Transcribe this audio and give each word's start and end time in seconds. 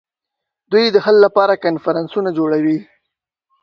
دوی 0.71 0.85
د 0.91 0.97
حل 1.05 1.15
لپاره 1.25 1.53
کنفرانسونه 1.65 2.29
جوړوي 2.37 2.77